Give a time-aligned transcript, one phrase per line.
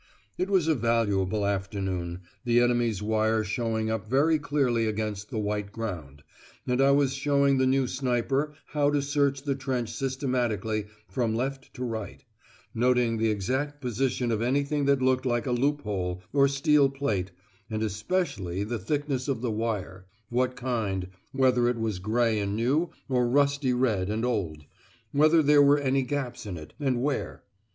[0.35, 5.71] It was a valuable afternoon, the enemy's wire showing up very clearly against the white
[5.71, 6.23] ground,
[6.65, 11.71] and I was showing the new sniper how to search the trench systematically from left
[11.75, 12.25] to right,
[12.73, 17.29] noting the exact position of anything that looked like a loophole, or steel plate,
[17.69, 22.89] and especially the thickness of the wire, what kind, whether it was grey and new,
[23.07, 24.65] or rusty red and old;
[25.11, 27.43] whether there were any gaps in it, and where.